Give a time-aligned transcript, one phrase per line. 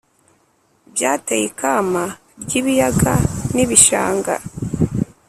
[0.93, 2.03] byateye ikama
[2.43, 3.13] ry’ibiyaga
[3.53, 4.35] n’ibishanga.